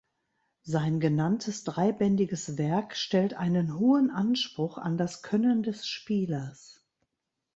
[0.63, 6.83] Sein genanntes dreibändiges Werk stellt einen hohen Anspruch an das Können des Spielers.